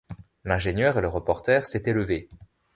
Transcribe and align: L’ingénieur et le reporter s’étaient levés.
L’ingénieur 0.45 0.97
et 0.97 1.01
le 1.01 1.07
reporter 1.09 1.63
s’étaient 1.63 1.93
levés. 1.93 2.27